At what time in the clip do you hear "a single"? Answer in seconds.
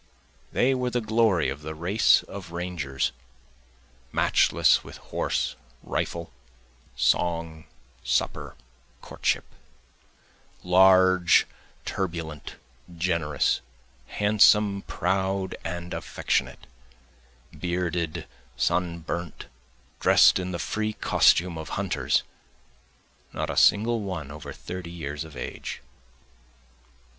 23.51-24.01